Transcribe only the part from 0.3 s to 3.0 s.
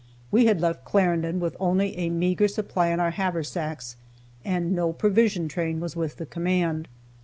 We had left Clarendon with only a meager supply in